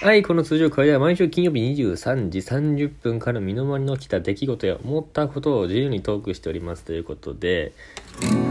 [0.00, 7.72] はい、この通常会では毎週金曜日23時30分から身の回りの起きた出来事や思ったことを自由にトークしておりますということで、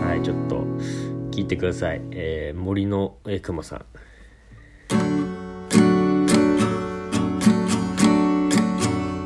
[0.03, 0.65] はい、ちょっと
[1.31, 2.01] 聞いてください。
[2.11, 3.85] えー、森の、えー、熊さん。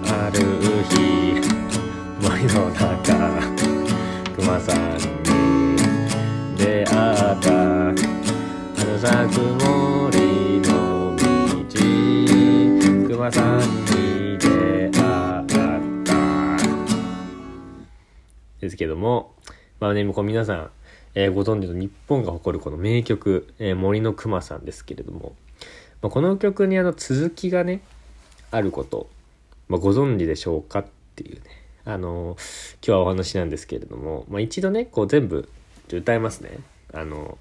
[0.05, 0.41] ある
[0.89, 1.41] 日、
[2.21, 3.41] 森の中、
[4.35, 5.03] 熊さんに
[6.55, 7.51] 出会った。
[8.77, 9.80] 春咲く森
[18.71, 19.35] ですけども
[19.79, 20.71] まあねもう皆さん、
[21.13, 25.33] えー、ご存知の日本が誇るこの名曲、えー、森の熊さんですけれども、
[26.01, 27.81] まあ、この曲にあの続きがね
[28.49, 29.09] あること、
[29.67, 30.85] まあ、ご存知でしょうかっ
[31.15, 31.41] ていうね
[31.83, 35.49] あのー、今日はお話なんですけれども、まあ、一度ねこう全部
[35.91, 36.51] 歌いますね
[36.93, 37.37] あの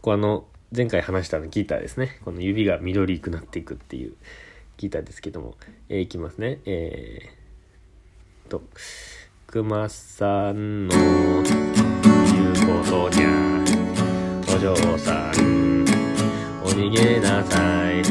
[0.00, 4.14] こうあの前回話したのギターですねこの指が緑くなっていくっていう
[4.80, 5.56] ギターですけども、
[5.90, 6.60] えー、いきますね。
[6.64, 8.62] えー、と、
[9.52, 11.42] 熊さんの言う
[12.84, 13.28] ことにゃ、
[14.54, 15.84] お嬢さん、
[16.62, 18.04] お逃げなさい。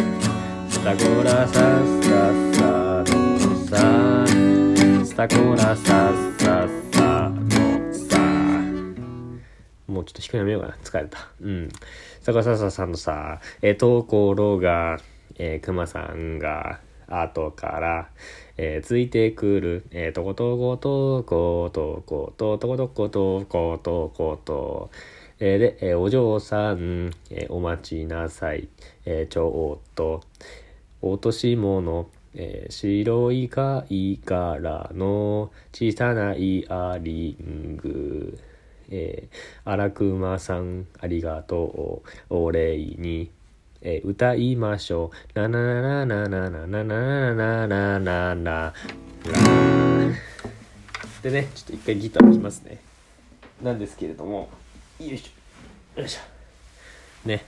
[0.70, 2.62] スタコラサッサッサ
[3.08, 4.26] のさ、
[5.06, 8.20] スタコラサッサッサのさ。
[9.88, 10.78] もうちょっと低いのめようかな。
[10.84, 11.20] 疲れた。
[11.40, 11.70] うん。
[12.20, 14.98] スタコラサッサッサのさ、え、ところが、
[15.38, 18.09] えー、熊さんが後から、
[18.62, 24.10] えー、ついてくる、えー、とことことことこととことことこと。
[24.10, 24.90] こと、
[25.40, 28.68] えー、で、えー、お嬢さん、えー、お待ちなさい、
[29.06, 30.22] えー、ちょっと、
[31.02, 35.52] 落とし物、えー、白い貝殻の。
[35.72, 38.38] 小さなイヤリング、
[38.90, 42.36] えー、荒熊さんありがとう。
[42.36, 43.32] お礼に。
[43.81, 45.39] えー、歌いましょう。
[45.39, 48.73] なななななななななななな
[51.23, 52.79] でね、ちょっと一回ギター弾きますね。
[53.62, 54.50] なんですけれども、
[55.00, 56.01] よいしょ。
[56.01, 57.28] よいしょ。
[57.28, 57.45] ね。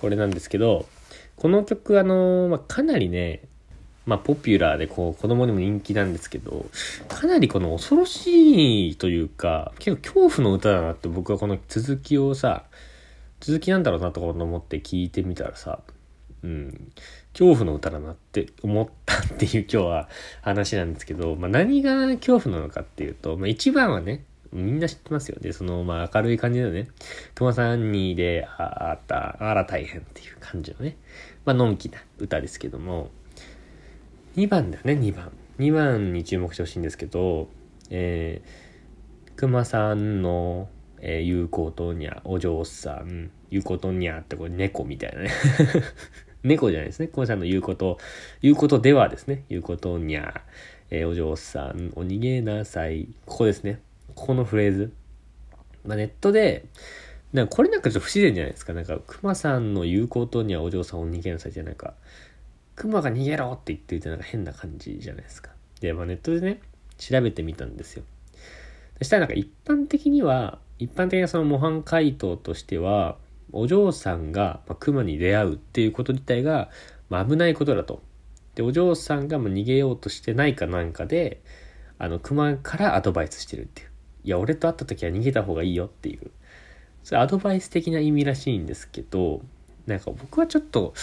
[0.00, 0.86] これなんですけど、
[1.36, 3.42] この曲、あのまあ、かなりね、
[4.06, 6.66] まあ、ポピュラーで、こう、子供にも人気なんですけど、
[7.08, 12.64] かなりこの恐ろしいというか、結構恐怖の歌だなって僕はこの続きをさ、
[13.40, 15.80] 続きなんだろうなと思って聞いてみたらさ、
[16.42, 16.92] うん、
[17.32, 20.08] 恐怖の歌だなって思ったっていう今日は
[20.42, 25.52] 話なんですけど、まあ、何が恐怖なのかっていうと、まあ、一番はね、みんな知ってますよね。
[25.52, 26.88] その、まあ、明るい感じだよね。
[27.34, 30.96] 熊さんにで、あった、あら大変っていう感じのね。
[31.44, 33.10] まあ、のんきな歌ですけども、
[34.36, 35.30] 2番だよね、2番。
[35.58, 37.48] 2番に注目してほしいんですけど、
[37.90, 40.68] えー、熊さんの
[41.00, 45.30] えー、言うことにゃ、お嬢さん、言うことにゃってこれ猫みたいなね
[46.42, 47.08] 猫じゃないですね。
[47.08, 47.98] コンさんの言うこと、
[48.40, 49.44] 言うことではですね。
[49.48, 50.42] 言うことにゃ、
[50.90, 53.08] えー、お嬢さん、お逃げなさい。
[53.26, 53.80] ここですね。
[54.14, 54.92] ここのフレーズ。
[55.84, 56.64] まあ、ネットで、
[57.32, 58.72] なんかこれなんかちょっと不自然じゃないですか。
[58.72, 61.94] なんか、熊さんの言うことにはお嬢さんお逃げなさいじゃないか。
[62.74, 65.50] 熊が逃げろって言っていてなんか変な感じじゃないですか。
[65.80, 66.60] で、まあネットでね、
[66.96, 68.04] 調べてみたんですよ。
[68.98, 73.18] そしたらなんか一般的には、一般的なその模範解答としては、
[73.52, 76.70] お嬢さんが、ま熊に出会うっていうこと自体が、
[77.10, 78.02] 危ないことだと。
[78.54, 81.42] で、お嬢さんが逃げようとしてないかなんかで、
[81.98, 83.88] あの、熊からアドバイスしてるっていう。
[84.24, 86.30] いや、俺と会った時は逃げた方がいいよっていう。
[87.04, 89.42] それアドバイス的な意味らしいんですけど、
[89.86, 90.94] なんか僕はちょっと、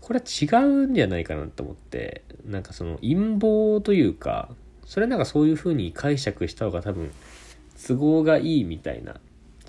[0.00, 4.48] これは違うんじゃないかなと思って、なんかその陰謀というか、
[4.86, 7.10] それなんかそういう風に解釈した方が多分
[7.86, 9.20] 都合がいいみたいな、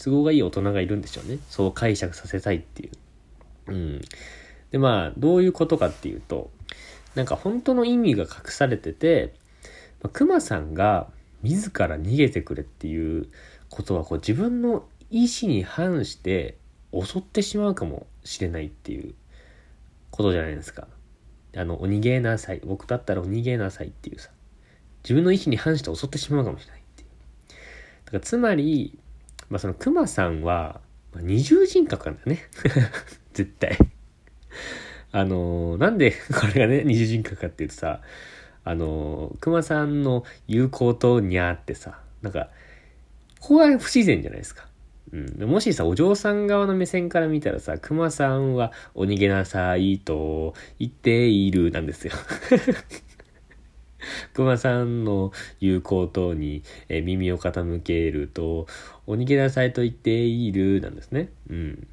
[0.01, 1.39] 都合がいい大人がいるんでしょうね。
[1.49, 2.89] そう解釈させたいってい
[3.67, 3.72] う。
[3.72, 4.01] うん。
[4.72, 6.51] で、まあ、どういうことかっていうと、
[7.16, 9.33] なんか本当の意味が隠されてて、
[10.01, 11.07] まあ、熊さんが
[11.44, 13.27] 自ら逃げてくれっていう
[13.69, 16.57] ことは、こう自分の意思に反して
[16.93, 19.13] 襲ってしまうかもしれないっていう
[20.09, 20.87] ことじゃないですか。
[21.55, 22.61] あの、お逃げなさい。
[22.66, 24.29] 僕だったらお逃げなさいっていうさ。
[25.03, 26.80] 自分の意思に反して襲ってしまうかもしれない。
[28.11, 28.99] だからつまり、
[29.49, 30.81] まあ、そのクマさんは、
[31.16, 32.43] 二重人格なんだよね。
[33.34, 33.78] 絶対。
[35.13, 38.02] あのー、なんでこれがね、二重人格かっていうとさ、
[38.63, 42.49] あのー、クマさんの言うことにゃーってさ、なんか、
[43.40, 44.67] ここは不自然じゃないですか。
[45.13, 52.13] うん、もしさ、お嬢さん側の目線から見たらさ、熊さんはお逃げなさいと言っているなんですよ。
[54.33, 58.67] 熊さんの言うことに、え耳を傾けると、
[59.07, 61.29] お逃げなさいと言っているなんですね。
[61.49, 61.87] うん。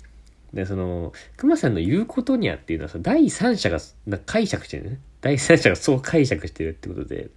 [0.55, 3.79] で、その、熊さんの言うことにゃっていうのはさ、第三者が
[4.25, 4.99] 解釈してるね。
[5.21, 7.29] 第三者がそう解釈してるってことで、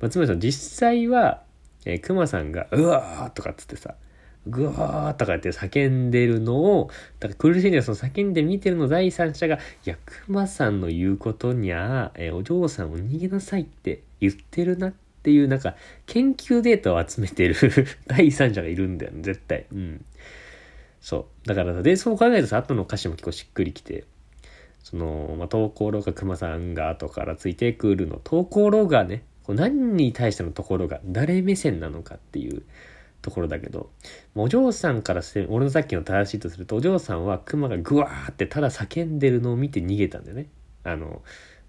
[0.00, 1.42] まあ、つまりその実際は、
[1.84, 3.94] えー、熊さんが、うわーとかっつってさ、
[4.46, 9.96] ぐわーとかって叫んでるのを、だから苦しいんでその叫んで見てるの第三者が、いや、
[10.26, 14.92] 熊さんの言うことにゃ、えー、お嬢さんを逃げなさいって言ってるなっ
[15.22, 15.76] ていう、なんか、
[16.06, 17.54] 研究データを集めてる
[18.06, 19.66] 第三者がいるんだよね、絶対。
[19.72, 20.04] うん。
[21.00, 21.48] そう。
[21.48, 24.04] だからさ、で、そう考えるとさ、後の歌詞も結構しっくりきて、
[24.82, 32.62] その、まあ、投稿ロが熊さんが後からついてくるの、投稿ロがね、こう何に対してのところが誰目線なのかっていう
[33.22, 33.90] ところだけど、
[34.34, 40.46] お嬢さんからして、俺のさっきの正しいとすると、お嬢さんは熊がグワーってただ叫んでるのを見て逃げたんだよね。
[40.84, 41.22] あの、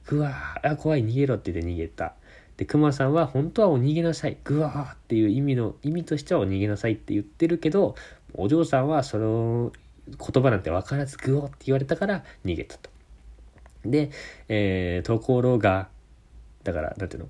[0.07, 2.15] グワー、あ、怖い、逃げろって言って逃げた。
[2.57, 4.37] で、熊さんは本当はお逃げなさい。
[4.43, 7.95] グワーっていう意味の、意味としてはお逃げなさいって言ってるけど、
[8.33, 9.71] お嬢さんはその
[10.07, 12.89] 言葉なんて分からずグオって言われたから逃げたと。
[13.83, 14.11] で、
[14.47, 15.89] えー、ところが、
[16.63, 17.29] だから、なんていうの？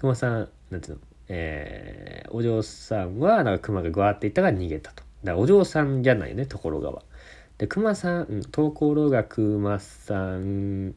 [0.00, 1.00] 熊さん、なんていうの？
[1.28, 5.02] えー、お嬢さんは、なんか熊がグワって言ったから逃げたと。
[5.24, 7.02] だからお嬢さんじゃないよね、ところがは。
[7.58, 10.94] で、熊さん、ところが熊さん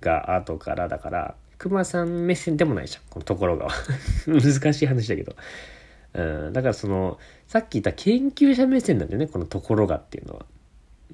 [0.00, 3.72] が後からだから、熊さん目線でもないじゃん、このところがは。
[4.26, 5.36] 難しい話だけど。
[6.14, 10.46] うん、だからその、さっき言った研究者目線なんだよね、このところがっていうのは。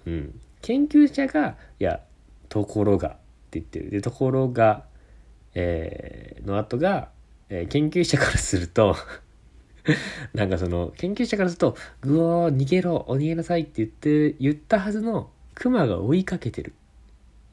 [0.06, 0.41] うん。
[0.62, 2.00] 研究者が、いや、
[2.49, 3.12] ところがっ
[3.50, 3.91] て言ってる。
[3.91, 4.85] で、ところが、
[5.55, 7.11] えー、の後が、
[7.54, 8.96] えー、研究者からすると
[10.32, 16.72] なんかその、研究者からすると、ぐおー、逃げろ、お逃げなさいって言って、言ったはずの熊が追いかけてる。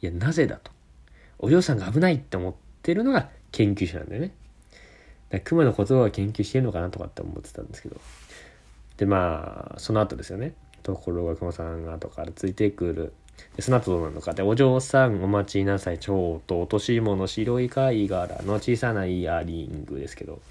[0.01, 0.71] いや、なぜだと。
[1.39, 4.31] お嬢さんが危ないって思ってるのが研究者なんだよね。
[5.29, 7.99] だ熊の言葉を研究してるのかなとかって思ってたんですけど。
[8.97, 10.53] で、まあ、その後ですよね。
[10.83, 13.13] ところが熊さんが後からついてくる。
[13.55, 14.33] で、その後どうなるのか。
[14.33, 15.99] で、お嬢さんお待ちなさい。
[15.99, 20.41] 蝶と落とし物白い貝殻の小さなイヤリングですけど。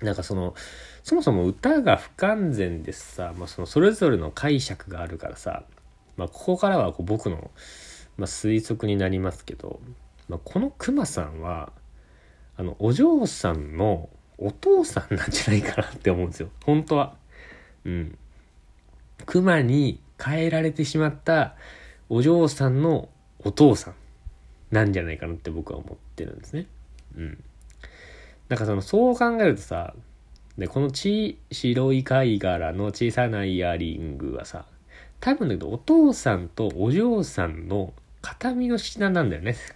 [0.00, 0.54] なんかその、
[1.02, 5.64] そもそも歌が不完全でさ、まあ、そのそれぞれの解釈があるからさ、
[6.18, 7.50] まあ、ここからはこう僕の、
[8.18, 9.80] まあ、推測になりますけど、
[10.28, 11.72] まあ、このクマさんは
[12.58, 17.14] あのお嬢さんのお父さんなんじゃないかなって思うんですよ本当は
[17.84, 18.18] うん
[19.24, 21.54] クマに変えられてしまった
[22.08, 23.08] お嬢さんの
[23.40, 23.94] お父さん
[24.70, 26.66] なんじゃないかなって僕は思ってるんですね。
[27.16, 27.44] うん。
[28.48, 29.94] なんかそのそう考えるとさ
[30.56, 34.64] でこのち白い貝殻の小さなイヤリングはさ
[35.20, 39.56] 多分だけどお父さんとお嬢さんの形見の品なんだよね。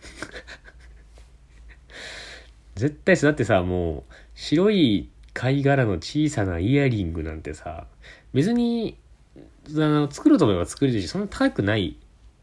[2.74, 7.86] 絶対さ、だってさ、もう、白い貝殻の小さなイヤリングなんてさ、
[8.32, 8.96] 別に、
[9.68, 11.96] あの、作ると思えば作れるし、そんな高くない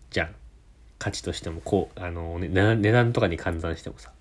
[0.10, 0.36] じゃん。
[0.98, 4.12] 価値としても、こう、あの、ね、値段とかに換算してもさ。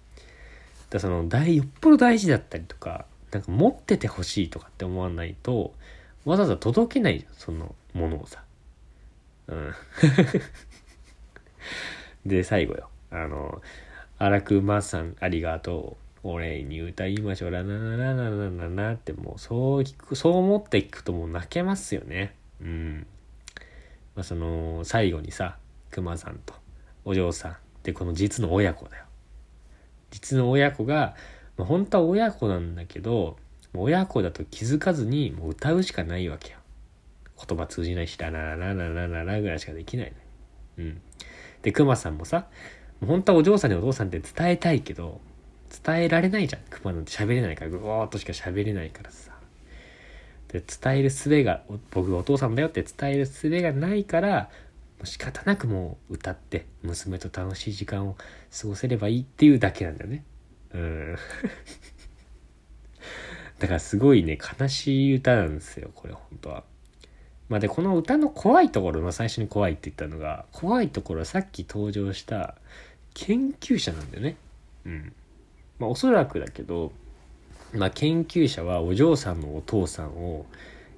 [0.90, 5.75] だその、大、よっぽど大事だったりとか、なんか持っててほしいとかって思わないと、
[6.25, 8.43] わざわざ届けないじゃん、そのものをさ。
[9.49, 9.75] うん。
[12.26, 12.88] で、最後よ。
[13.11, 13.61] あの、
[14.19, 16.08] 荒熊さんありがとう。
[16.25, 17.50] お礼に歌いましょう。
[17.50, 22.34] ラナナナナナナナってもうそう聞く、そう思って聞くともう泣けますよね。
[22.61, 23.06] うん。
[24.17, 25.58] まあその、最後にさ、
[25.90, 26.55] 熊さんと
[27.05, 27.56] お嬢さん。
[27.82, 29.05] でこの実の親子だよ。
[30.10, 31.15] 実の親子が、
[31.56, 33.36] まあ、本当は親子なんだけど
[33.74, 36.58] 親子だと気づかずにもう歌うしかないわけよ。
[37.46, 40.17] 言葉通じないしラララララララぐらいしかできない、ね、
[40.79, 41.01] うん。
[41.63, 42.46] で熊さんもさ
[43.01, 45.20] 本当はお嬢さんにお父さんって伝えたいけど
[45.84, 46.63] 伝えられないじゃん。
[46.70, 49.32] 熊なんて喋れないからぐわーっとしか喋れないからさ。
[50.48, 54.51] で伝える術が僕お父さんだよって伝える術がないから
[55.05, 58.17] 仕方なくもう歌って、娘と楽しい時間を
[58.60, 60.24] 過ごせればいいっていうだけなんだよね。
[60.74, 61.17] うん。
[63.58, 66.64] だからすごいね、悲しい歌なんですよ、これ本当は。
[67.48, 72.56] まあで、この歌の怖いところの最初に怖いって言ったのが、怖いところはさっき登場した
[73.14, 74.36] 研究者なんだよね。
[74.84, 75.12] うん。
[75.78, 76.93] まあおそらくだけど、
[77.72, 80.46] まあ研究者はお嬢さんのお父さんを、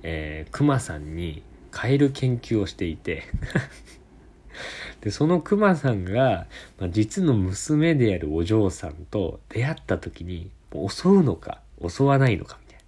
[0.02, 1.42] えー、熊さんに
[1.76, 3.24] 変える研究をしていて
[5.00, 6.46] で、その熊さんが、
[6.78, 12.84] まあ、実の娘であるお嬢さんと出会った時に、襲うのか、襲わないのかみたいな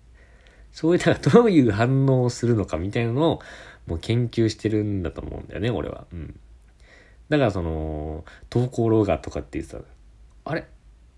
[0.73, 3.43] そういう、だからどういう反応をするのかみたいなのを、
[3.87, 6.07] もう研究してるんだと思うんだよね、俺は。
[6.12, 6.39] うん。
[7.29, 9.83] だからその、投稿ローガとかって言ってた
[10.45, 10.67] あれ？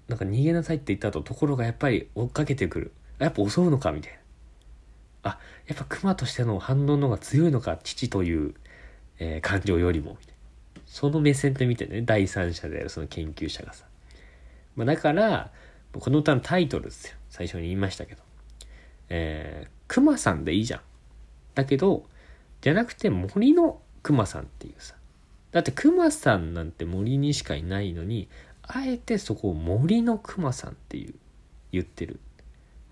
[0.08, 2.92] なんか逃げなさいって言った後、ところがやっぱり追っかけてくる。
[3.18, 4.18] やっぱ襲うのかみたいな。
[5.24, 8.54] あ、やっぱ熊としての反応の方が強いのか、父という、
[9.18, 10.16] えー、感情よりも、
[10.86, 13.86] その目線で見てね、第三者であるその研究者がさ。
[14.76, 15.50] まあ、だから、
[15.92, 17.14] この歌のタイトルですよ。
[17.30, 18.22] 最初に言いましたけど。
[19.08, 20.80] えー、熊さんでいいじゃん。
[21.54, 22.04] だけど、
[22.60, 24.94] じゃなくて森の熊さんっていうさ。
[25.52, 28.28] だって熊さんなんて森にしかいないのに、
[28.62, 31.14] あえてそこを森の熊さんっていう、
[31.72, 32.20] 言ってる。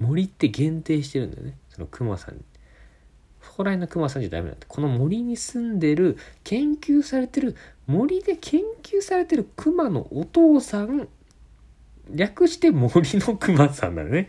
[0.02, 1.54] 森って限定してるんだよね。
[1.68, 2.42] その熊さんに。
[3.40, 4.66] そこら辺の熊さんじゃダメなんだ。
[4.68, 7.56] この森に住んでる、研究されてる、
[7.86, 11.08] 森で研究されてる熊のお父さん、
[12.10, 14.28] 略して森の熊さんだね。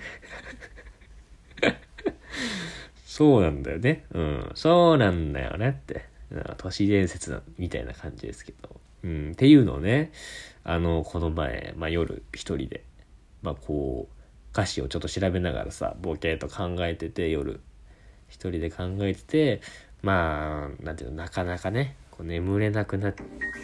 [3.05, 4.05] そうなんだよね。
[4.11, 4.51] うん。
[4.55, 6.05] そうなんだよねって。
[6.57, 8.81] 都市伝説みたいな感じですけど。
[9.03, 9.31] うん。
[9.33, 10.11] っていうのをね、
[10.63, 12.83] あの、この前、まあ夜一人で、
[13.41, 14.22] まあこう、
[14.53, 17.59] 歌詞をちょっと調べながらさ、ボケと考えてて、夜、
[18.29, 19.61] 一人で考えてて、
[20.03, 23.15] まあ、なんていうの、なかなかね、こう眠れなくなっ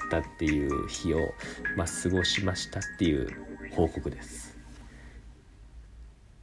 [0.10, 1.19] たっていう日を、
[1.77, 3.29] まあ、過ごしましたっていう
[3.75, 4.49] 報告です。